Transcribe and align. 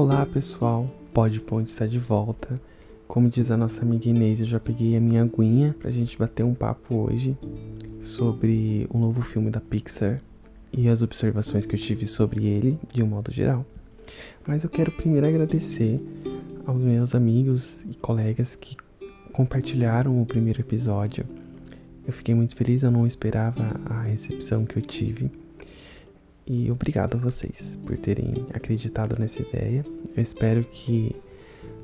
Olá 0.00 0.24
pessoal, 0.24 0.88
Pode 1.12 1.40
Ponte 1.40 1.70
está 1.70 1.84
de 1.84 1.98
volta. 1.98 2.54
Como 3.08 3.28
diz 3.28 3.50
a 3.50 3.56
nossa 3.56 3.82
amiga 3.82 4.08
Inês, 4.08 4.38
eu 4.38 4.46
já 4.46 4.60
peguei 4.60 4.96
a 4.96 5.00
minha 5.00 5.24
aguinha 5.24 5.74
pra 5.76 5.90
gente 5.90 6.16
bater 6.16 6.44
um 6.44 6.54
papo 6.54 6.94
hoje 6.94 7.36
sobre 8.00 8.86
o 8.90 8.96
novo 8.96 9.22
filme 9.22 9.50
da 9.50 9.60
Pixar 9.60 10.22
e 10.72 10.88
as 10.88 11.02
observações 11.02 11.66
que 11.66 11.74
eu 11.74 11.78
tive 11.80 12.06
sobre 12.06 12.46
ele 12.46 12.78
de 12.94 13.02
um 13.02 13.08
modo 13.08 13.32
geral. 13.32 13.66
Mas 14.46 14.62
eu 14.62 14.70
quero 14.70 14.92
primeiro 14.92 15.26
agradecer 15.26 16.00
aos 16.64 16.80
meus 16.80 17.12
amigos 17.16 17.82
e 17.82 17.94
colegas 17.94 18.54
que 18.54 18.76
compartilharam 19.32 20.22
o 20.22 20.24
primeiro 20.24 20.60
episódio. 20.60 21.26
Eu 22.06 22.12
fiquei 22.12 22.36
muito 22.36 22.54
feliz, 22.54 22.84
eu 22.84 22.90
não 22.92 23.04
esperava 23.04 23.80
a 23.86 24.02
recepção 24.02 24.64
que 24.64 24.76
eu 24.76 24.82
tive. 24.82 25.28
E 26.50 26.70
obrigado 26.70 27.16
a 27.16 27.18
vocês 27.18 27.78
por 27.84 27.98
terem 27.98 28.46
acreditado 28.54 29.14
nessa 29.18 29.42
ideia. 29.42 29.84
Eu 30.16 30.22
espero 30.22 30.64
que 30.64 31.14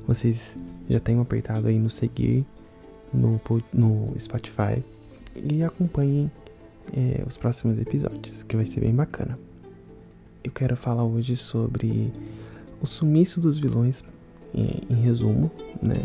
vocês 0.07 0.57
já 0.89 0.99
tenham 0.99 1.21
apertado 1.21 1.67
aí 1.67 1.77
no 1.77 1.87
seguir 1.87 2.43
no, 3.13 3.39
no 3.71 4.11
Spotify 4.17 4.83
e 5.35 5.63
acompanhem 5.63 6.31
é, 6.97 7.23
os 7.27 7.37
próximos 7.37 7.77
episódios, 7.77 8.41
que 8.41 8.55
vai 8.55 8.65
ser 8.65 8.79
bem 8.79 8.93
bacana. 8.93 9.37
Eu 10.43 10.51
quero 10.51 10.75
falar 10.75 11.03
hoje 11.03 11.35
sobre 11.35 12.11
o 12.81 12.87
sumiço 12.87 13.39
dos 13.39 13.59
vilões, 13.59 14.03
em, 14.51 14.81
em 14.89 14.95
resumo, 14.95 15.51
né? 15.79 16.01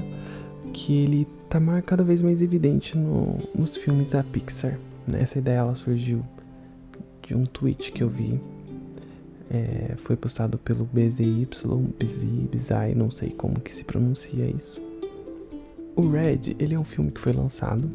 Que 0.74 1.02
ele 1.02 1.26
tá 1.48 1.60
cada 1.80 2.04
vez 2.04 2.20
mais 2.20 2.42
evidente 2.42 2.96
no, 2.96 3.38
nos 3.54 3.74
filmes 3.74 4.10
da 4.10 4.22
Pixar. 4.22 4.78
Né? 5.06 5.22
Essa 5.22 5.38
ideia 5.38 5.58
ela 5.58 5.74
surgiu 5.74 6.22
de 7.30 7.36
um 7.36 7.44
tweet 7.44 7.92
que 7.92 8.02
eu 8.02 8.08
vi. 8.08 8.40
É, 9.48 9.94
foi 9.96 10.16
postado 10.16 10.58
pelo 10.58 10.84
BZY, 10.84 11.46
BZ, 11.96 12.24
BZI, 12.50 12.94
não 12.96 13.08
sei 13.08 13.30
como 13.30 13.60
que 13.60 13.72
se 13.72 13.84
pronuncia 13.84 14.46
isso. 14.46 14.80
O 15.94 16.08
Red, 16.08 16.56
ele 16.58 16.74
é 16.74 16.78
um 16.78 16.84
filme 16.84 17.12
que 17.12 17.20
foi 17.20 17.32
lançado 17.32 17.88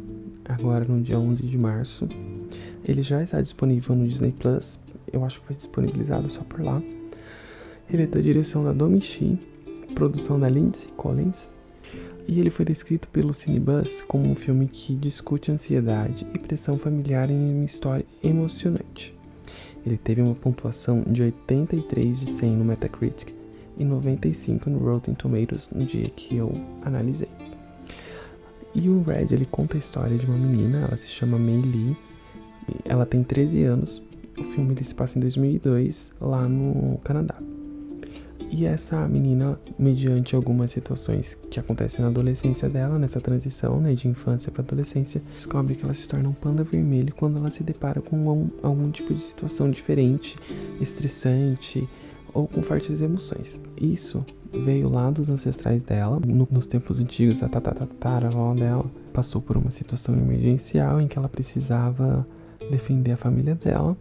agora 0.46 0.86
no 0.86 1.02
dia 1.02 1.20
11 1.20 1.46
de 1.46 1.58
março. 1.58 2.08
Ele 2.84 3.02
já 3.02 3.22
está 3.22 3.42
disponível 3.42 3.94
no 3.94 4.08
Disney 4.08 4.32
Plus. 4.32 4.80
Eu 5.12 5.26
acho 5.26 5.42
que 5.42 5.48
foi 5.48 5.56
disponibilizado 5.58 6.30
só 6.30 6.42
por 6.42 6.62
lá. 6.62 6.82
Ele 7.90 8.04
é 8.04 8.08
da 8.08 8.22
direção 8.22 8.64
da 8.64 8.72
Domi 8.72 9.02
Shi, 9.02 9.38
produção 9.94 10.40
da 10.40 10.48
Lindsay 10.48 10.90
Collins. 10.96 11.52
E 12.26 12.40
ele 12.40 12.50
foi 12.50 12.64
descrito 12.64 13.10
pelo 13.10 13.34
Cinebus 13.34 14.02
como 14.04 14.30
um 14.30 14.36
filme 14.36 14.68
que 14.68 14.96
discute 14.96 15.52
ansiedade 15.52 16.26
e 16.34 16.40
pressão 16.40 16.78
familiar 16.78 17.30
em 17.30 17.54
uma 17.54 17.66
história 17.66 18.06
emocionante. 18.24 19.15
Ele 19.86 19.98
teve 19.98 20.22
uma 20.22 20.34
pontuação 20.34 21.04
de 21.08 21.22
83 21.22 22.20
de 22.20 22.26
100 22.26 22.52
no 22.52 22.66
Metacritic 22.66 23.34
e 23.78 23.86
95 23.86 24.70
no 24.70 24.80
Rotten 24.80 25.14
Tomatoes 25.14 25.70
no 25.70 25.86
dia 25.86 26.10
que 26.10 26.36
eu 26.36 26.52
analisei. 26.84 27.30
E 28.74 28.90
o 28.90 29.02
Red, 29.04 29.28
ele 29.32 29.46
conta 29.46 29.78
a 29.78 29.78
história 29.78 30.18
de 30.18 30.26
uma 30.26 30.38
menina, 30.38 30.86
ela 30.88 30.98
se 30.98 31.08
chama 31.08 31.38
Mei 31.38 31.62
Lee, 31.62 31.96
ela 32.84 33.06
tem 33.06 33.24
13 33.24 33.64
anos, 33.64 34.02
o 34.38 34.44
filme 34.44 34.74
ele 34.74 34.84
se 34.84 34.94
passa 34.94 35.18
em 35.18 35.22
2002, 35.22 36.12
lá 36.20 36.48
no 36.48 36.98
Canadá. 37.04 37.36
E 38.50 38.66
essa 38.66 39.08
menina, 39.08 39.60
mediante 39.78 40.36
algumas 40.36 40.72
situações 40.72 41.38
que 41.50 41.60
acontecem 41.60 42.02
na 42.02 42.08
adolescência 42.08 42.70
dela, 42.70 42.98
nessa 42.98 43.20
transição 43.20 43.80
né, 43.80 43.94
de 43.94 44.08
infância 44.08 44.52
para 44.52 44.62
adolescência, 44.62 45.22
descobre 45.34 45.76
que 45.76 45.84
ela 45.84 45.94
se 45.94 46.08
torna 46.08 46.30
um 46.30 46.34
panda 46.34 46.64
vermelho 46.64 47.14
quando 47.14 47.38
ela 47.38 47.50
se 47.50 47.64
depara 47.64 48.02
com 48.02 48.30
algum, 48.30 48.50
algum 48.62 48.92
tipo 48.92 49.14
de 49.14 49.22
situação 49.22 49.70
diferente, 49.70 50.38
estressante 50.80 51.88
ou 52.34 52.48
com 52.48 52.62
fortes 52.62 53.02
emoções. 53.02 53.60
Isso 53.80 54.26
veio 54.54 54.90
lá 54.90 55.10
dos 55.10 55.30
ancestrais 55.30 55.84
dela, 55.84 56.20
no, 56.26 56.48
nos 56.50 56.68
tempos 56.68 57.00
antigos, 57.00 57.44
a 57.44 57.50
tataravó 57.50 58.54
dela 58.54 58.86
passou 59.12 59.42
por 59.42 59.58
uma 59.58 59.72
situação 59.72 60.16
emergencial 60.16 61.02
em 61.02 61.08
que 61.08 61.18
ela 61.18 61.30
precisava 61.30 62.26
defender 62.70 63.12
a 63.12 63.18
família 63.18 63.56
dela 63.56 63.98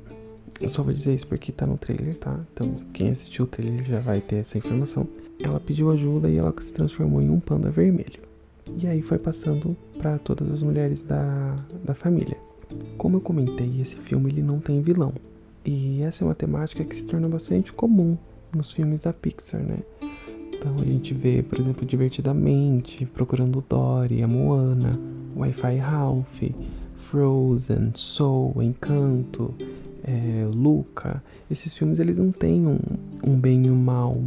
eu 0.61 0.69
só 0.69 0.83
vou 0.83 0.93
dizer 0.93 1.15
isso 1.15 1.27
porque 1.27 1.53
tá 1.53 1.67
no 1.67 1.77
trailer, 1.77 2.17
tá? 2.17 2.39
Então, 2.53 2.77
quem 2.93 3.11
assistiu 3.11 3.45
o 3.45 3.49
trailer 3.49 3.85
já 3.85 4.01
vai 4.01 4.21
ter 4.21 4.37
essa 4.37 4.57
informação. 4.57 5.07
Ela 5.41 5.59
pediu 5.59 5.91
ajuda 5.91 6.29
e 6.29 6.37
ela 6.37 6.55
se 6.61 6.73
transformou 6.73 7.21
em 7.21 7.29
um 7.29 7.41
panda 7.41 7.71
vermelho. 7.71 8.23
E 8.79 8.87
aí 8.87 9.03
foi 9.03 9.19
passando 9.19 9.77
para 9.99 10.19
todas 10.19 10.51
as 10.51 10.63
mulheres 10.63 11.03
da, 11.03 11.57
da 11.85 11.95
família. 11.95 12.37
Como 12.97 13.17
eu 13.17 13.21
comentei, 13.21 13.81
esse 13.81 13.97
filme 13.97 14.31
ele 14.31 14.43
não 14.43 14.59
tem 14.59 14.81
vilão. 14.81 15.13
E 15.65 16.03
essa 16.03 16.25
é 16.25 16.27
uma 16.27 16.35
temática 16.35 16.85
que 16.85 16.95
se 16.95 17.07
torna 17.07 17.29
bastante 17.29 17.73
comum 17.73 18.17
nos 18.55 18.73
filmes 18.73 19.03
da 19.03 19.13
Pixar, 19.13 19.61
né? 19.61 19.79
Então 20.53 20.79
a 20.79 20.85
gente 20.85 21.13
vê, 21.13 21.43
por 21.43 21.59
exemplo, 21.59 21.85
Divertidamente, 21.85 23.05
Procurando 23.07 23.65
Dory, 23.69 24.23
a 24.23 24.29
Moana, 24.29 24.99
Wi-Fi 25.37 25.77
Ralph, 25.79 26.43
Frozen, 26.97 27.93
Soul, 27.95 28.63
Encanto, 28.63 29.55
é, 30.05 30.47
Luca, 30.47 31.23
esses 31.51 31.77
filmes 31.77 31.99
eles 31.99 32.19
não 32.19 32.31
têm 32.31 32.67
um, 32.67 32.79
um 33.25 33.39
bem 33.39 33.67
e 33.67 33.71
um 33.71 33.77
mal 33.77 34.23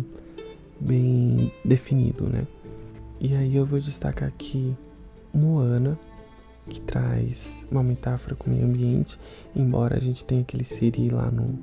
bem 0.79 1.51
definido, 1.63 2.27
né? 2.27 2.45
E 3.19 3.35
aí 3.35 3.55
eu 3.55 3.65
vou 3.65 3.79
destacar 3.79 4.27
aqui 4.27 4.75
Moana, 5.33 5.97
que 6.67 6.81
traz 6.81 7.65
uma 7.71 7.83
metáfora 7.83 8.35
com 8.35 8.49
o 8.49 8.53
meio 8.53 8.65
ambiente, 8.65 9.19
embora 9.55 9.97
a 9.97 9.99
gente 9.99 10.25
tenha 10.25 10.41
aquele 10.41 10.63
Siri 10.63 11.09
lá 11.09 11.31
no 11.31 11.57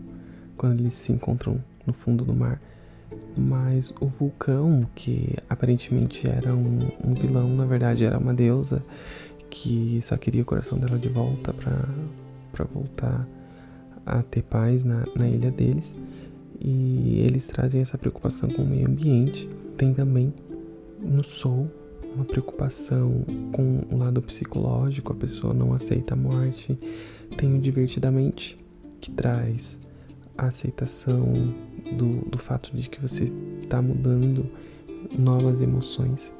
quando 0.56 0.80
eles 0.80 0.94
se 0.94 1.12
encontram 1.12 1.62
no 1.84 1.92
fundo 1.92 2.24
do 2.24 2.32
mar. 2.32 2.60
Mas 3.36 3.92
o 4.00 4.06
vulcão, 4.06 4.86
que 4.94 5.36
aparentemente 5.48 6.28
era 6.28 6.54
um, 6.54 6.88
um 7.04 7.14
vilão, 7.14 7.48
na 7.48 7.64
verdade 7.64 8.04
era 8.04 8.18
uma 8.18 8.32
deusa 8.32 8.84
que 9.50 10.00
só 10.02 10.16
queria 10.16 10.42
o 10.42 10.44
coração 10.44 10.78
dela 10.78 10.98
de 10.98 11.08
volta 11.08 11.52
para 11.52 12.64
voltar 12.64 13.26
a 14.06 14.22
ter 14.22 14.42
paz 14.42 14.84
na, 14.84 15.04
na 15.16 15.28
ilha 15.28 15.50
deles 15.50 15.96
e 16.60 17.20
eles 17.20 17.46
trazem 17.46 17.82
essa 17.82 17.98
preocupação 17.98 18.48
com 18.48 18.62
o 18.62 18.66
meio 18.66 18.88
ambiente. 18.88 19.48
Tem 19.76 19.92
também 19.92 20.32
no 21.00 21.22
Soul 21.22 21.66
uma 22.14 22.24
preocupação 22.24 23.24
com 23.52 23.82
o 23.90 23.98
lado 23.98 24.22
psicológico, 24.22 25.12
a 25.12 25.16
pessoa 25.16 25.52
não 25.52 25.74
aceita 25.74 26.14
a 26.14 26.16
morte. 26.16 26.78
Tem 27.36 27.54
o 27.54 27.60
Divertidamente, 27.60 28.58
que 29.00 29.10
traz 29.10 29.78
a 30.38 30.46
aceitação 30.46 31.52
do, 31.96 32.28
do 32.28 32.38
fato 32.38 32.74
de 32.74 32.88
que 32.88 33.00
você 33.00 33.24
está 33.62 33.82
mudando 33.82 34.48
novas 35.18 35.60
emoções. 35.60 36.32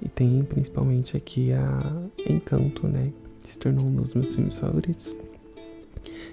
E 0.00 0.08
tem 0.08 0.42
principalmente 0.44 1.16
aqui 1.16 1.52
a 1.52 2.02
Encanto, 2.28 2.86
né? 2.86 3.12
Que 3.42 3.50
se 3.50 3.58
tornou 3.58 3.86
um 3.86 3.94
dos 3.94 4.14
meus 4.14 4.34
filmes 4.34 4.58
favoritos 4.58 5.14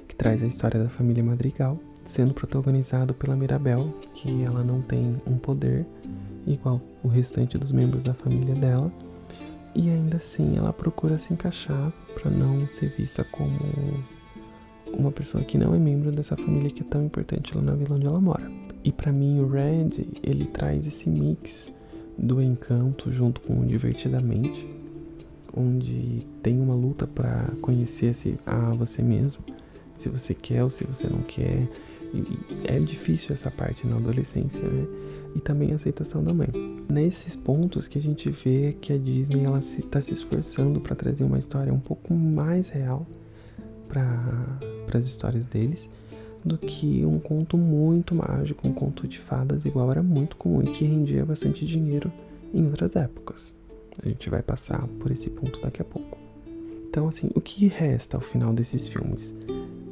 que 0.07 0.15
traz 0.15 0.43
a 0.43 0.47
história 0.47 0.81
da 0.81 0.89
família 0.89 1.23
Madrigal, 1.23 1.79
sendo 2.05 2.33
protagonizado 2.33 3.13
pela 3.13 3.35
Mirabel, 3.35 3.93
que 4.13 4.43
ela 4.43 4.63
não 4.63 4.81
tem 4.81 5.17
um 5.25 5.37
poder 5.37 5.85
igual 6.45 6.81
o 7.03 7.07
restante 7.07 7.57
dos 7.57 7.71
membros 7.71 8.03
da 8.03 8.13
família 8.13 8.55
dela, 8.55 8.91
e 9.75 9.89
ainda 9.89 10.17
assim 10.17 10.55
ela 10.57 10.71
procura 10.71 11.17
se 11.17 11.33
encaixar 11.33 11.91
para 12.13 12.29
não 12.29 12.67
ser 12.71 12.89
vista 12.95 13.23
como 13.23 13.57
uma 14.91 15.11
pessoa 15.11 15.43
que 15.43 15.57
não 15.57 15.73
é 15.73 15.79
membro 15.79 16.11
dessa 16.11 16.37
família 16.37 16.69
que 16.69 16.81
é 16.81 16.85
tão 16.85 17.03
importante 17.03 17.55
lá 17.55 17.61
na 17.61 17.73
vila 17.73 17.95
onde 17.95 18.05
ela 18.05 18.21
mora. 18.21 18.51
E 18.83 18.91
para 18.91 19.11
mim 19.11 19.39
o 19.39 19.47
Red, 19.47 20.05
ele 20.21 20.45
traz 20.45 20.85
esse 20.85 21.09
mix 21.09 21.73
do 22.17 22.41
encanto 22.41 23.11
junto 23.11 23.41
com 23.41 23.61
o 23.61 23.65
divertidamente, 23.65 24.67
onde 25.55 26.27
tem 26.41 26.59
uma 26.59 26.75
luta 26.75 27.07
para 27.07 27.51
conhecer-se 27.61 28.37
a 28.45 28.71
você 28.71 29.01
mesmo 29.01 29.43
se 30.03 30.09
você 30.09 30.33
quer 30.33 30.63
ou 30.63 30.69
se 30.69 30.83
você 30.83 31.07
não 31.07 31.21
quer. 31.21 31.67
E 32.13 32.23
é 32.65 32.79
difícil 32.79 33.33
essa 33.33 33.49
parte 33.49 33.87
na 33.87 33.95
adolescência, 33.95 34.67
né? 34.67 34.85
E 35.35 35.39
também 35.39 35.71
a 35.71 35.75
aceitação 35.75 36.23
da 36.23 36.33
mãe. 36.33 36.49
Nesses 36.87 37.35
pontos 37.35 37.87
que 37.87 37.97
a 37.97 38.01
gente 38.01 38.29
vê 38.29 38.75
que 38.79 38.93
a 38.93 38.97
Disney 38.97 39.43
ela 39.43 39.61
se 39.61 39.79
está 39.79 39.99
se 39.99 40.13
esforçando 40.13 40.79
para 40.79 40.95
trazer 40.95 41.23
uma 41.23 41.39
história 41.39 41.73
um 41.73 41.79
pouco 41.79 42.13
mais 42.13 42.69
real 42.69 43.07
para 43.87 44.59
as 44.93 45.05
histórias 45.05 45.45
deles 45.45 45.89
do 46.45 46.57
que 46.57 47.05
um 47.05 47.19
conto 47.19 47.57
muito 47.57 48.13
mágico, 48.13 48.67
um 48.67 48.73
conto 48.73 49.07
de 49.07 49.19
fadas 49.19 49.65
igual 49.65 49.89
era 49.89 50.03
muito 50.03 50.35
comum 50.35 50.61
e 50.61 50.71
que 50.71 50.83
rendia 50.83 51.25
bastante 51.25 51.65
dinheiro 51.65 52.11
em 52.53 52.65
outras 52.65 52.95
épocas. 52.95 53.55
A 54.03 54.07
gente 54.07 54.29
vai 54.29 54.41
passar 54.41 54.85
por 54.99 55.09
esse 55.09 55.29
ponto 55.29 55.59
daqui 55.61 55.81
a 55.81 55.85
pouco. 55.85 56.17
Então, 56.89 57.07
assim, 57.07 57.29
o 57.33 57.41
que 57.41 57.67
resta 57.67 58.17
ao 58.17 58.21
final 58.21 58.53
desses 58.53 58.87
filmes? 58.87 59.33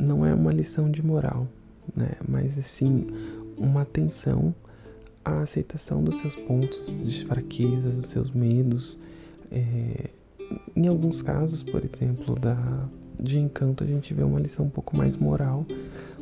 Não 0.02 0.26
é 0.26 0.34
uma 0.34 0.52
lição 0.52 0.90
de 0.90 1.06
moral, 1.06 1.48
né? 1.96 2.12
Mas 2.28 2.58
assim, 2.58 3.08
uma 3.58 3.82
atenção 3.82 4.54
à 5.24 5.42
aceitação 5.42 6.04
dos 6.04 6.18
seus 6.18 6.36
pontos 6.36 6.96
de 7.04 7.26
fraquezas, 7.26 7.96
dos 7.96 8.08
seus 8.08 8.32
medos. 8.32 9.00
É, 9.52 10.10
em 10.76 10.88
alguns 10.88 11.22
casos, 11.22 11.64
por 11.64 11.84
exemplo, 11.86 12.36
da, 12.36 12.58
de 13.20 13.38
encanto, 13.38 13.84
a 13.84 13.88
gente 13.88 14.14
vê 14.14 14.24
uma 14.24 14.40
lição 14.40 14.66
um 14.66 14.70
pouco 14.70 14.98
mais 14.98 15.16
moral, 15.16 15.66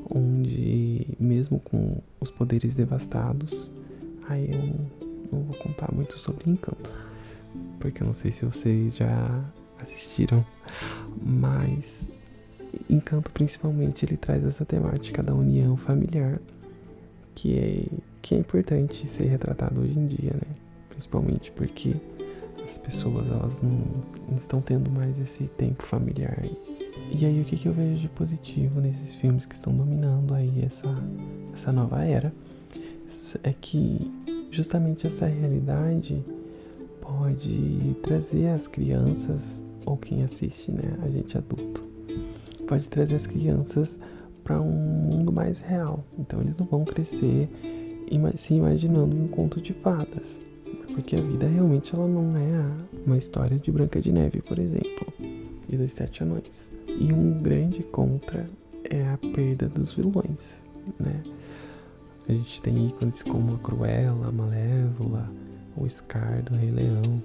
onde 0.10 1.08
mesmo 1.20 1.60
com 1.60 1.98
os 2.20 2.30
poderes 2.30 2.76
devastados, 2.76 3.72
Aí 4.30 4.48
eu 4.52 4.76
não 5.32 5.42
vou 5.42 5.58
contar 5.58 5.92
muito 5.92 6.20
sobre 6.20 6.52
Encanto, 6.52 6.94
porque 7.80 8.04
eu 8.04 8.08
não 8.08 8.14
sei 8.14 8.32
se 8.32 8.46
vocês 8.46 8.96
já 8.96 9.44
assistiram, 9.82 10.46
mas 11.20 12.08
Encanto 12.90 13.32
principalmente 13.32 14.06
ele 14.06 14.18
traz 14.18 14.44
essa 14.46 14.66
temática 14.66 15.22
da 15.24 15.34
união 15.34 15.76
familiar 15.78 16.40
que 17.36 17.58
é 17.58 17.98
que 18.22 18.36
é 18.36 18.38
importante 18.38 19.08
ser 19.08 19.28
retratado 19.28 19.80
hoje 19.80 19.98
em 19.98 20.08
dia, 20.08 20.34
né? 20.34 20.56
Principalmente 20.90 21.52
porque 21.52 21.96
as 22.64 22.78
pessoas 22.78 23.28
elas 23.30 23.62
não, 23.62 23.82
não 24.28 24.36
estão 24.36 24.62
tendo 24.62 24.92
mais 24.92 25.18
esse 25.20 25.46
tempo 25.46 25.84
familiar. 25.84 26.44
E 27.12 27.26
aí 27.26 27.42
o 27.42 27.46
que, 27.46 27.56
que 27.56 27.68
eu 27.68 27.74
vejo 27.74 28.02
de 28.02 28.10
positivo 28.10 28.82
nesses 28.82 29.16
filmes 29.16 29.46
que 29.46 29.56
estão 29.56 29.74
dominando 29.74 30.34
aí 30.34 30.64
essa, 30.64 30.88
essa 31.54 31.72
nova 31.72 32.04
era 32.04 32.34
é 33.44 33.54
que 33.54 34.12
justamente 34.52 35.08
essa 35.08 35.26
realidade 35.26 36.24
pode 37.02 37.96
trazer 38.04 38.50
as 38.50 38.68
crianças 38.68 39.42
ou 39.86 39.98
quem 39.98 40.24
assiste, 40.24 40.72
né, 40.72 40.98
a 41.02 41.10
gente 41.10 41.38
adulto, 41.38 41.84
pode 42.70 42.88
trazer 42.88 43.16
as 43.16 43.26
crianças 43.26 43.98
para 44.44 44.62
um 44.62 44.72
mundo 44.72 45.34
mais 45.34 45.58
real. 45.58 46.06
Então 46.20 46.40
eles 46.40 46.56
não 46.56 46.68
vão 46.68 46.86
crescer 46.86 47.50
se 48.36 48.54
imaginando 48.54 49.16
um 49.16 49.28
conto 49.28 49.60
de 49.60 49.74
fadas, 49.74 50.40
porque 50.94 51.16
a 51.16 51.22
vida 51.22 51.48
realmente 51.48 51.96
ela 51.96 52.08
não 52.08 52.38
é 52.38 52.64
uma 53.06 53.18
história 53.18 53.58
de 53.58 53.72
Branca 53.72 54.00
de 54.00 54.12
Neve, 54.12 54.42
por 54.42 54.60
exemplo, 54.60 55.12
e 55.68 55.76
dos 55.76 55.94
Sete 55.94 56.22
Anões. 56.22 56.70
E 56.88 57.12
um 57.12 57.40
grande 57.40 57.82
contra 57.82 58.48
é 58.84 59.08
a 59.08 59.18
perda 59.18 59.68
dos 59.68 59.94
vilões, 59.94 60.58
né? 61.00 61.24
A 62.28 62.34
gente 62.34 62.62
tem 62.62 62.88
ícones 62.88 63.24
como 63.24 63.56
a 63.56 63.58
Cruella, 63.58 64.28
a 64.28 64.32
Malévola, 64.32 65.32
o 65.76 65.90
Scar 65.90 66.44
do 66.44 66.56
Rei 66.56 66.70
Leão, 66.70 67.24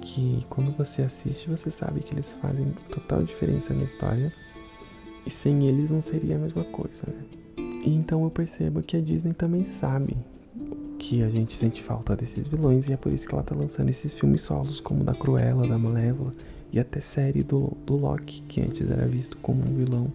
que 0.00 0.44
quando 0.48 0.76
você 0.76 1.02
assiste 1.02 1.48
você 1.48 1.70
sabe 1.70 2.00
que 2.00 2.12
eles 2.12 2.36
fazem 2.40 2.72
total 2.90 3.22
diferença 3.22 3.72
na 3.72 3.84
história 3.84 4.32
e 5.30 5.32
sem 5.32 5.68
eles 5.68 5.92
não 5.92 6.02
seria 6.02 6.34
a 6.34 6.38
mesma 6.38 6.64
coisa, 6.64 7.04
né? 7.06 7.22
E 7.84 7.94
então 7.94 8.24
eu 8.24 8.30
percebo 8.30 8.82
que 8.82 8.96
a 8.96 9.00
Disney 9.00 9.32
também 9.32 9.62
sabe 9.62 10.16
que 10.98 11.22
a 11.22 11.30
gente 11.30 11.54
sente 11.54 11.80
falta 11.80 12.16
desses 12.16 12.48
vilões 12.48 12.88
e 12.88 12.92
é 12.92 12.96
por 12.96 13.12
isso 13.12 13.28
que 13.28 13.32
ela 13.32 13.44
tá 13.44 13.54
lançando 13.54 13.88
esses 13.88 14.12
filmes 14.12 14.42
solos, 14.42 14.80
como 14.80 15.04
da 15.04 15.14
Cruella, 15.14 15.66
da 15.68 15.78
Malévola 15.78 16.34
e 16.72 16.80
até 16.80 17.00
série 17.00 17.44
do, 17.44 17.76
do 17.86 17.96
Loki, 17.96 18.42
que 18.42 18.60
antes 18.60 18.90
era 18.90 19.06
visto 19.06 19.38
como 19.38 19.62
um 19.62 19.72
vilão 19.72 20.12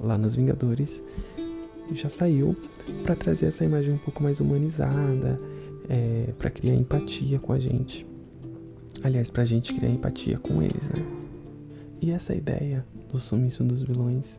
lá 0.00 0.16
nos 0.16 0.34
Vingadores, 0.34 1.04
já 1.92 2.08
saiu 2.08 2.56
para 3.02 3.14
trazer 3.14 3.46
essa 3.46 3.64
imagem 3.64 3.92
um 3.92 3.98
pouco 3.98 4.22
mais 4.22 4.40
humanizada, 4.40 5.38
é, 5.88 6.32
para 6.38 6.50
criar 6.50 6.74
empatia 6.74 7.38
com 7.38 7.52
a 7.52 7.58
gente. 7.58 8.06
Aliás, 9.02 9.30
pra 9.30 9.44
gente 9.44 9.74
criar 9.74 9.90
empatia 9.90 10.38
com 10.38 10.62
eles, 10.62 10.88
né? 10.88 11.27
E 12.00 12.10
essa 12.10 12.34
ideia 12.34 12.84
do 13.10 13.18
sumiço 13.18 13.64
dos 13.64 13.82
vilões, 13.82 14.38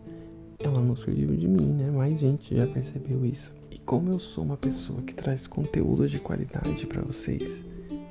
ela 0.59 0.81
não 0.81 0.95
surgiu 0.95 1.35
de 1.35 1.47
mim, 1.47 1.73
né? 1.73 1.91
Mais 1.91 2.19
gente 2.19 2.56
já 2.56 2.65
percebeu 2.65 3.25
isso. 3.25 3.53
E 3.69 3.77
como 3.79 4.11
eu 4.11 4.19
sou 4.19 4.44
uma 4.44 4.57
pessoa 4.57 5.01
que 5.01 5.13
traz 5.13 5.45
conteúdo 5.45 6.07
de 6.07 6.19
qualidade 6.19 6.85
para 6.85 7.01
vocês, 7.01 7.63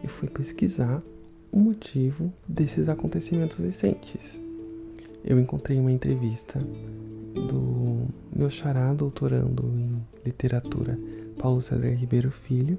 eu 0.03 0.09
fui 0.09 0.29
pesquisar 0.29 1.03
o 1.51 1.59
motivo 1.59 2.33
desses 2.47 2.89
acontecimentos 2.89 3.59
recentes. 3.59 4.41
Eu 5.25 5.39
encontrei 5.41 5.79
uma 5.79 5.93
entrevista 5.93 6.61
do 7.35 8.07
meu 8.35 8.51
xará 8.51 8.93
doutorando 8.93 9.65
em 9.77 10.03
literatura, 10.25 10.99
Paulo 11.39 11.61
César 11.61 11.95
Ribeiro 11.95 12.31
Filho. 12.31 12.79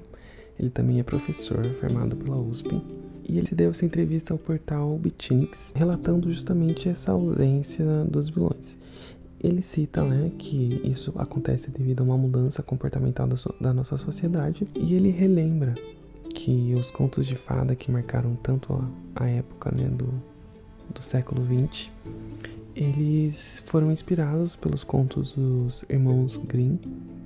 Ele 0.58 0.70
também 0.70 1.00
é 1.00 1.02
professor 1.02 1.64
formado 1.80 2.16
pela 2.16 2.36
USP. 2.36 2.82
E 3.30 3.38
ele 3.38 3.46
deu 3.54 3.70
essa 3.70 3.86
entrevista 3.86 4.34
ao 4.34 4.38
portal 4.38 4.98
Bitnix, 4.98 5.72
relatando 5.72 6.32
justamente 6.32 6.88
essa 6.88 7.12
ausência 7.12 7.84
dos 8.04 8.28
vilões. 8.28 8.76
Ele 9.40 9.62
cita 9.62 10.02
né, 10.02 10.32
que 10.36 10.80
isso 10.82 11.12
acontece 11.16 11.70
devido 11.70 12.00
a 12.00 12.02
uma 12.02 12.18
mudança 12.18 12.60
comportamental 12.60 13.28
da, 13.28 13.36
so 13.36 13.54
da 13.60 13.72
nossa 13.72 13.96
sociedade 13.96 14.66
e 14.74 14.94
ele 14.94 15.10
relembra 15.10 15.76
que 16.34 16.74
os 16.74 16.90
contos 16.90 17.24
de 17.24 17.36
fada 17.36 17.76
que 17.76 17.88
marcaram 17.88 18.34
tanto 18.34 18.72
a, 19.14 19.24
a 19.24 19.28
época 19.28 19.70
né, 19.70 19.86
do, 19.88 20.12
do 20.92 21.00
século 21.00 21.46
XX, 21.46 21.88
eles 22.74 23.62
foram 23.64 23.92
inspirados 23.92 24.56
pelos 24.56 24.82
contos 24.82 25.34
dos 25.34 25.84
irmãos 25.88 26.36
Grimm, 26.36 26.78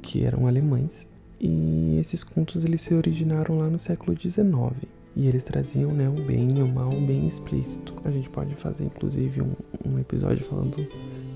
que 0.02 0.22
eram 0.22 0.46
alemães, 0.46 1.06
e 1.40 1.96
esses 1.98 2.22
contos 2.22 2.62
eles 2.62 2.82
se 2.82 2.92
originaram 2.92 3.56
lá 3.56 3.70
no 3.70 3.78
século 3.78 4.14
XIX. 4.14 4.86
E 5.16 5.28
eles 5.28 5.44
traziam 5.44 5.92
né, 5.92 6.08
o 6.08 6.24
bem 6.24 6.58
e 6.58 6.62
o 6.62 6.68
mal 6.68 6.90
bem 6.90 7.26
explícito. 7.26 7.94
A 8.04 8.10
gente 8.10 8.28
pode 8.28 8.54
fazer 8.54 8.84
inclusive 8.84 9.42
um, 9.42 9.52
um 9.84 9.98
episódio 9.98 10.44
falando 10.44 10.86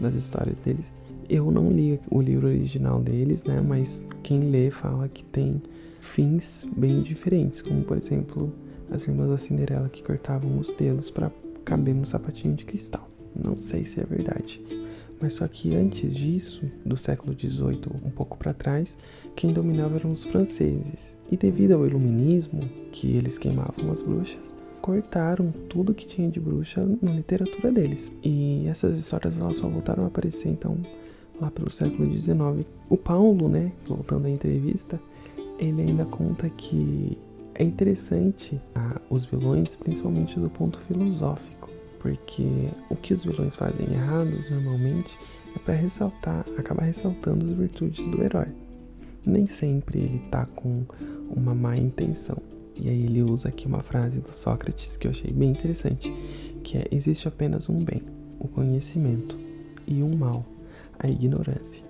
das 0.00 0.14
histórias 0.14 0.60
deles. 0.60 0.92
Eu 1.28 1.50
não 1.50 1.70
li 1.70 2.00
o 2.10 2.20
livro 2.20 2.48
original 2.48 3.00
deles, 3.00 3.44
né? 3.44 3.60
Mas 3.60 4.02
quem 4.22 4.40
lê 4.40 4.70
fala 4.70 5.08
que 5.08 5.24
tem 5.24 5.62
fins 6.00 6.66
bem 6.76 7.02
diferentes, 7.02 7.60
como 7.60 7.82
por 7.82 7.96
exemplo 7.96 8.52
as 8.90 9.06
irmãs 9.06 9.28
da 9.28 9.36
Cinderela 9.36 9.88
que 9.88 10.02
cortavam 10.02 10.58
os 10.58 10.72
dedos 10.72 11.10
para 11.10 11.30
caber 11.64 11.94
no 11.94 12.06
sapatinho 12.06 12.54
de 12.54 12.64
cristal. 12.64 13.08
Não 13.36 13.58
sei 13.58 13.84
se 13.84 14.00
é 14.00 14.04
verdade. 14.04 14.60
Mas 15.20 15.34
só 15.34 15.48
que 15.48 15.74
antes 15.74 16.14
disso, 16.14 16.70
do 16.84 16.96
século 16.96 17.34
XVIII, 17.38 17.80
um 18.04 18.10
pouco 18.10 18.38
para 18.38 18.54
trás, 18.54 18.96
quem 19.34 19.52
dominava 19.52 19.96
eram 19.96 20.12
os 20.12 20.24
franceses. 20.24 21.16
E 21.30 21.36
devido 21.36 21.72
ao 21.72 21.86
iluminismo, 21.86 22.60
que 22.92 23.16
eles 23.16 23.36
queimavam 23.36 23.90
as 23.90 24.00
bruxas, 24.00 24.54
cortaram 24.80 25.52
tudo 25.68 25.92
que 25.92 26.06
tinha 26.06 26.30
de 26.30 26.38
bruxa 26.38 26.88
na 27.02 27.12
literatura 27.12 27.72
deles. 27.72 28.12
E 28.22 28.66
essas 28.68 28.98
histórias 28.98 29.36
elas 29.36 29.56
só 29.56 29.68
voltaram 29.68 30.04
a 30.04 30.06
aparecer 30.06 30.48
então 30.48 30.78
lá 31.40 31.50
pelo 31.50 31.70
século 31.70 32.10
XIX. 32.14 32.66
O 32.88 32.96
Paulo, 32.96 33.48
né, 33.48 33.72
voltando 33.86 34.26
à 34.26 34.30
entrevista, 34.30 35.00
ele 35.58 35.82
ainda 35.82 36.04
conta 36.04 36.48
que 36.48 37.18
é 37.54 37.64
interessante 37.64 38.60
ah, 38.74 39.00
os 39.10 39.24
vilões, 39.24 39.74
principalmente 39.74 40.38
do 40.38 40.48
ponto 40.48 40.78
filosófico, 40.80 41.68
porque 41.98 42.70
o 42.90 42.96
que 42.96 43.12
os 43.12 43.24
vilões 43.24 43.56
fazem 43.56 43.92
errados 43.92 44.48
normalmente 44.50 45.18
é 45.54 45.58
para 45.58 45.74
ressaltar, 45.74 46.44
acabar 46.56 46.84
ressaltando 46.84 47.44
as 47.44 47.52
virtudes 47.52 48.06
do 48.08 48.22
herói. 48.22 48.48
Nem 49.24 49.46
sempre 49.46 49.98
ele 49.98 50.18
tá 50.30 50.46
com 50.46 50.84
uma 51.28 51.54
má 51.54 51.76
intenção. 51.76 52.38
E 52.74 52.88
aí 52.88 53.04
ele 53.04 53.22
usa 53.22 53.48
aqui 53.48 53.66
uma 53.66 53.82
frase 53.82 54.20
do 54.20 54.30
Sócrates 54.30 54.96
que 54.96 55.06
eu 55.06 55.10
achei 55.10 55.32
bem 55.32 55.50
interessante, 55.50 56.12
que 56.62 56.78
é 56.78 56.86
existe 56.92 57.26
apenas 57.26 57.68
um 57.68 57.82
bem, 57.82 58.02
o 58.38 58.46
conhecimento, 58.46 59.36
e 59.86 60.02
um 60.02 60.16
mal, 60.16 60.44
a 60.98 61.08
ignorância. 61.08 61.84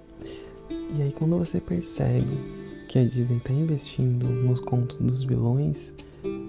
E 0.70 1.02
aí 1.02 1.12
quando 1.12 1.36
você 1.36 1.60
percebe 1.60 2.38
que 2.88 2.98
a 2.98 3.04
Disney 3.04 3.36
está 3.36 3.52
investindo 3.52 4.26
nos 4.26 4.60
contos 4.60 4.96
dos 4.96 5.22
vilões, 5.24 5.92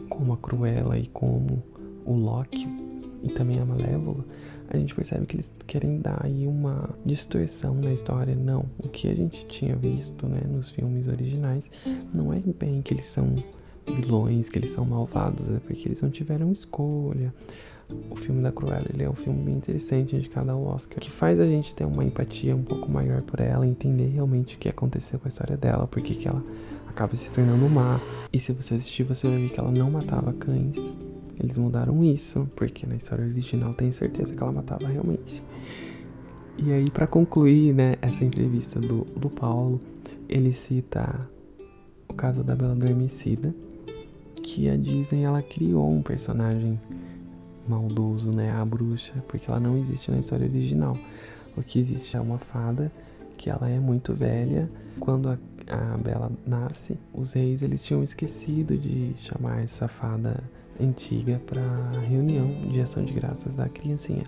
como 0.08 0.34
a 0.34 0.38
Cruella 0.38 0.98
e 0.98 1.08
como 1.08 1.62
o 2.06 2.14
Loki 2.14 2.89
e 3.24 3.30
também 3.30 3.60
a 3.60 3.66
Malévola, 3.66 4.26
a 4.70 4.78
gente 4.78 4.94
percebe 4.94 5.26
que 5.26 5.36
eles 5.36 5.52
querem 5.66 6.00
dar 6.00 6.20
aí 6.24 6.46
uma 6.46 6.90
distorção 7.06 7.76
na 7.76 7.92
história. 7.92 8.36
Não, 8.36 8.66
o 8.78 8.88
que 8.88 9.10
a 9.10 9.16
gente 9.16 9.46
tinha 9.48 9.76
visto 9.76 10.28
né, 10.28 10.42
nos 10.48 10.70
filmes 10.70 11.08
originais 11.08 11.70
não 12.14 12.32
é 12.32 12.40
bem 12.40 12.82
que 12.82 12.94
eles 12.94 13.08
são 13.08 13.44
vilões, 13.86 14.50
que 14.50 14.60
eles 14.60 14.70
são 14.70 14.86
malvados, 14.86 15.50
é 15.50 15.60
porque 15.60 15.88
eles 15.88 16.02
não 16.02 16.10
tiveram 16.10 16.52
escolha. 16.52 17.34
O 18.12 18.16
filme 18.16 18.44
da 18.44 18.52
Cruella 18.52 18.86
ele 18.94 19.04
é 19.04 19.10
um 19.10 19.16
filme 19.16 19.44
bem 19.44 19.56
interessante, 19.56 20.16
indicado 20.16 20.52
ao 20.52 20.64
Oscar, 20.64 21.00
que 21.00 21.10
faz 21.10 21.40
a 21.40 21.48
gente 21.48 21.74
ter 21.74 21.86
uma 21.86 22.04
empatia 22.04 22.56
um 22.56 22.62
pouco 22.62 22.90
maior 22.90 23.24
por 23.24 23.40
ela, 23.40 23.66
entender 23.66 24.10
realmente 24.10 24.56
o 24.56 24.60
que 24.60 24.70
aconteceu 24.70 25.18
com 25.18 25.28
a 25.28 25.30
história 25.30 25.58
dela, 25.58 25.88
porque 25.88 26.14
que 26.14 26.28
ela 26.28 26.44
acaba 26.88 27.16
se 27.16 27.32
tornando 27.32 27.68
má. 27.68 28.00
E 28.32 28.38
se 28.38 28.54
você 28.54 28.76
assistir, 28.76 29.04
você 29.04 29.28
vai 29.28 29.40
ver 29.40 29.50
que 29.50 29.60
ela 29.60 29.72
não 29.72 29.90
matava 29.90 30.32
cães. 30.34 30.96
Eles 31.40 31.58
mudaram 31.58 32.04
isso, 32.04 32.50
porque 32.56 32.86
na 32.86 32.96
história 32.96 33.26
original 33.26 33.74
tem 33.74 33.92
certeza 33.92 34.36
que 34.36 34.44
ela 34.44 34.52
matava 34.52 34.88
realmente. 34.88 35.42
E 36.58 36.74
aí, 36.74 36.90
para 36.92 37.08
concluir, 37.08 37.74
né, 37.74 37.96
essa 38.02 38.26
entrevista 38.26 38.80
do, 38.80 39.06
do 39.16 39.30
Paulo, 39.30 39.80
ele 40.28 40.52
cita 40.52 41.30
o 42.08 42.14
caso 42.14 42.44
da 42.44 42.56
Bela 42.56 42.74
Adormecida, 42.74 43.56
que 44.44 44.70
a 44.70 44.76
Disney 44.76 45.24
ela 45.24 45.42
criou 45.42 45.90
um 45.90 46.02
personagem 46.02 46.80
maldoso, 47.68 48.32
né? 48.32 48.52
A 48.52 48.66
bruxa, 48.66 49.14
porque 49.28 49.50
ela 49.50 49.60
não 49.60 49.78
existe 49.78 50.12
na 50.12 50.20
história 50.20 50.48
original. 50.48 50.98
O 51.56 51.62
que 51.62 51.80
existe 51.80 52.18
é 52.18 52.20
uma 52.20 52.40
fada 52.40 52.92
que 53.38 53.50
ela 53.50 53.70
é 53.70 53.80
muito 53.80 54.14
velha. 54.14 54.70
Quando 55.00 55.30
a, 55.30 55.38
a 55.68 55.98
Bela 55.98 56.32
nasce, 56.46 56.98
os 57.14 57.34
reis 57.34 57.62
eles 57.62 57.84
tinham 57.84 58.04
esquecido 58.04 58.78
de 58.78 59.14
chamar 59.18 59.64
essa 59.64 59.88
fada 59.88 60.44
antiga 60.80 61.42
para 61.46 62.00
reunião 62.02 62.50
de 62.72 62.80
ação 62.80 63.04
de 63.04 63.14
graças 63.14 63.56
da 63.56 63.68
criancinha. 63.68 64.24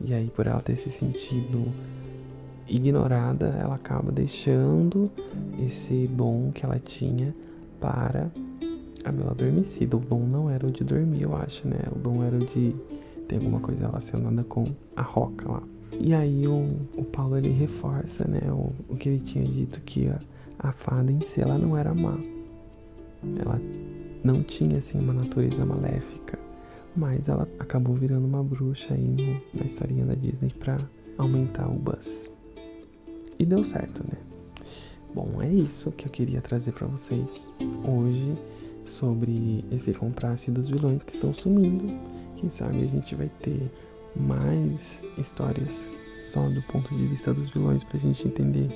E 0.00 0.14
aí, 0.14 0.30
por 0.34 0.46
ela 0.46 0.60
ter 0.60 0.76
se 0.76 0.90
sentido 0.90 1.66
ignorada, 2.68 3.46
ela 3.60 3.74
acaba 3.74 4.12
deixando 4.12 5.10
esse 5.58 6.06
dom 6.06 6.52
que 6.52 6.64
ela 6.64 6.78
tinha 6.78 7.34
para 7.80 8.30
a 9.04 9.10
Bela 9.10 9.30
Adormecida. 9.30 9.96
O 9.96 10.00
dom 10.00 10.20
não 10.20 10.50
era 10.50 10.66
o 10.66 10.70
de 10.70 10.84
dormir, 10.84 11.22
eu 11.22 11.36
acho, 11.36 11.66
né? 11.66 11.80
O 11.90 11.98
dom 11.98 12.22
era 12.22 12.36
o 12.36 12.40
de 12.40 12.74
ter 13.26 13.36
alguma 13.36 13.60
coisa 13.60 13.86
relacionada 13.86 14.44
com 14.44 14.66
a 14.94 15.02
roca 15.02 15.50
lá. 15.50 15.62
E 16.00 16.14
aí 16.14 16.46
o, 16.46 16.76
o 16.96 17.04
Paulo 17.04 17.36
ele 17.36 17.50
reforça, 17.50 18.24
né, 18.26 18.40
o, 18.50 18.72
o 18.88 18.96
que 18.96 19.08
ele 19.08 19.20
tinha 19.20 19.44
dito 19.44 19.80
que 19.80 20.08
a, 20.08 20.20
a 20.58 20.72
fada 20.72 21.10
em 21.10 21.20
si 21.20 21.40
ela 21.40 21.58
não 21.58 21.76
era 21.76 21.92
má. 21.94 22.18
Ela 23.40 23.60
não 24.28 24.42
tinha 24.42 24.76
assim 24.76 24.98
uma 24.98 25.14
natureza 25.14 25.64
maléfica, 25.64 26.38
mas 26.94 27.28
ela 27.28 27.48
acabou 27.58 27.94
virando 27.94 28.26
uma 28.26 28.44
bruxa 28.44 28.92
aí 28.92 29.02
no, 29.02 29.40
na 29.58 29.64
historinha 29.64 30.04
da 30.04 30.14
Disney 30.14 30.50
para 30.50 30.78
aumentar 31.16 31.66
o 31.66 31.78
buzz. 31.78 32.30
E 33.38 33.46
deu 33.46 33.64
certo, 33.64 34.04
né? 34.04 34.18
Bom, 35.14 35.40
é 35.40 35.48
isso 35.48 35.90
que 35.92 36.06
eu 36.06 36.10
queria 36.10 36.42
trazer 36.42 36.72
para 36.72 36.86
vocês 36.86 37.50
hoje 37.82 38.36
sobre 38.84 39.64
esse 39.72 39.94
contraste 39.94 40.50
dos 40.50 40.68
vilões 40.68 41.02
que 41.02 41.14
estão 41.14 41.32
sumindo. 41.32 41.86
Quem 42.36 42.50
sabe 42.50 42.82
a 42.82 42.86
gente 42.86 43.14
vai 43.14 43.30
ter 43.40 43.70
mais 44.14 45.02
histórias 45.16 45.88
só 46.20 46.46
do 46.50 46.60
ponto 46.62 46.94
de 46.94 47.06
vista 47.06 47.32
dos 47.32 47.48
vilões 47.48 47.82
pra 47.82 47.98
gente 47.98 48.28
entender 48.28 48.68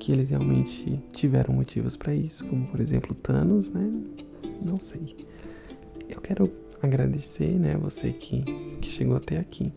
que 0.00 0.10
eles 0.10 0.30
realmente 0.30 1.00
tiveram 1.12 1.54
motivos 1.54 1.96
para 1.96 2.14
isso, 2.14 2.44
como 2.46 2.66
por 2.66 2.80
exemplo 2.80 3.14
Thanos, 3.14 3.70
né? 3.70 3.90
Não 4.62 4.78
sei. 4.78 5.26
Eu 6.08 6.20
quero 6.20 6.50
agradecer, 6.82 7.58
né, 7.58 7.76
você 7.76 8.12
que, 8.12 8.42
que 8.80 8.90
chegou 8.90 9.16
até 9.16 9.38
aqui. 9.38 9.72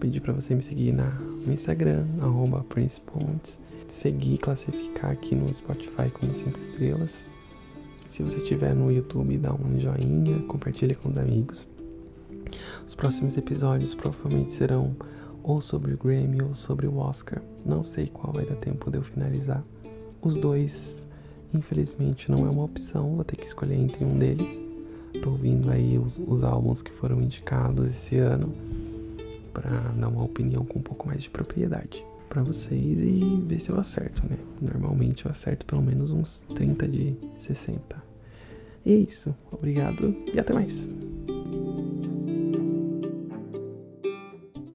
Pedir 0.00 0.20
para 0.20 0.32
você 0.32 0.54
me 0.54 0.62
seguir 0.62 0.92
na, 0.92 1.10
no 1.10 1.52
Instagram, 1.52 2.06
arroba 2.20 2.64
PrincePontes, 2.68 3.58
seguir 3.88 4.38
classificar 4.38 5.10
aqui 5.10 5.34
no 5.34 5.52
Spotify 5.52 6.10
como 6.12 6.34
5 6.34 6.58
estrelas. 6.60 7.24
Se 8.08 8.22
você 8.22 8.38
estiver 8.38 8.74
no 8.74 8.90
YouTube, 8.92 9.36
dá 9.38 9.52
um 9.52 9.78
joinha, 9.78 10.38
compartilha 10.42 10.94
com 10.94 11.08
os 11.08 11.18
amigos. 11.18 11.68
Os 12.86 12.94
próximos 12.94 13.36
episódios 13.36 13.94
provavelmente 13.94 14.52
serão 14.52 14.96
ou 15.42 15.60
sobre 15.60 15.94
o 15.94 15.98
Grammy 15.98 16.42
ou 16.42 16.54
sobre 16.54 16.86
o 16.86 16.98
Oscar. 16.98 17.42
Não 17.64 17.82
sei 17.82 18.06
qual 18.06 18.32
vai 18.32 18.44
dar 18.44 18.56
tempo 18.56 18.90
de 18.90 18.98
eu 18.98 19.02
finalizar. 19.02 19.64
Os 20.20 20.36
dois, 20.36 21.07
infelizmente, 21.52 22.30
não 22.30 22.46
é 22.46 22.50
uma 22.50 22.64
opção, 22.64 23.14
vou 23.14 23.24
ter 23.24 23.36
que 23.36 23.46
escolher 23.46 23.76
entre 23.76 24.04
um 24.04 24.18
deles. 24.18 24.60
Tô 25.22 25.30
ouvindo 25.30 25.70
aí 25.70 25.98
os, 25.98 26.18
os 26.18 26.42
álbuns 26.42 26.82
que 26.82 26.90
foram 26.90 27.20
indicados 27.22 27.90
esse 27.90 28.18
ano 28.18 28.52
para 29.52 29.70
dar 29.70 30.08
uma 30.08 30.22
opinião 30.22 30.64
com 30.64 30.78
um 30.78 30.82
pouco 30.82 31.06
mais 31.06 31.22
de 31.22 31.30
propriedade 31.30 32.04
para 32.28 32.42
vocês 32.42 33.00
e 33.00 33.42
ver 33.46 33.60
se 33.60 33.70
eu 33.70 33.80
acerto, 33.80 34.22
né? 34.28 34.36
Normalmente 34.60 35.24
eu 35.24 35.30
acerto 35.30 35.64
pelo 35.64 35.82
menos 35.82 36.10
uns 36.10 36.42
30 36.54 36.86
de 36.86 37.16
60. 37.36 37.80
E 38.84 38.92
é 38.92 38.96
isso. 38.96 39.34
Obrigado 39.50 40.14
e 40.32 40.38
até 40.38 40.52
mais. 40.52 40.88